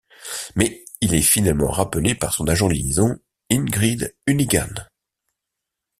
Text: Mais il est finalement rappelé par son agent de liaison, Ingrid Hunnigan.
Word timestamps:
Mais 0.55 0.83
il 1.01 1.13
est 1.13 1.21
finalement 1.21 1.69
rappelé 1.69 2.15
par 2.15 2.33
son 2.33 2.47
agent 2.47 2.67
de 2.67 2.73
liaison, 2.73 3.19
Ingrid 3.51 4.15
Hunnigan. 4.25 4.73